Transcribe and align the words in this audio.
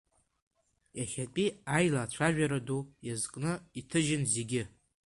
Иахьатәи 0.97 1.47
аилацәажәара 1.75 2.59
ду 2.67 2.79
иазкны 3.07 3.51
иҭыжьын 3.79 4.23
зегьы. 4.33 4.63